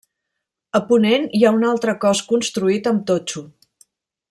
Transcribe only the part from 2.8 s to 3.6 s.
amb totxo.